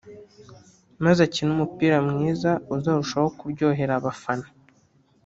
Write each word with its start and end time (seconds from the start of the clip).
maze 1.03 1.19
akine 1.27 1.49
umupira 1.53 1.97
mwiza 2.09 2.51
uzarushaho 2.75 3.27
kuryohera 3.37 3.93
abafana” 3.99 4.47